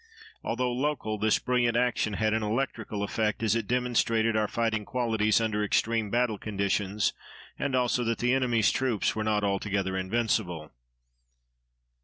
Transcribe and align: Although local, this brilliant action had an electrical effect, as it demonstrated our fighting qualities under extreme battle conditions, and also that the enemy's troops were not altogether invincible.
Although 0.43 0.71
local, 0.71 1.19
this 1.19 1.37
brilliant 1.37 1.77
action 1.77 2.13
had 2.13 2.33
an 2.33 2.41
electrical 2.41 3.03
effect, 3.03 3.43
as 3.43 3.53
it 3.55 3.67
demonstrated 3.67 4.35
our 4.35 4.47
fighting 4.47 4.83
qualities 4.83 5.39
under 5.39 5.63
extreme 5.63 6.09
battle 6.09 6.39
conditions, 6.39 7.13
and 7.59 7.75
also 7.75 8.03
that 8.05 8.17
the 8.17 8.33
enemy's 8.33 8.71
troops 8.71 9.15
were 9.15 9.23
not 9.23 9.43
altogether 9.43 9.95
invincible. 9.95 10.71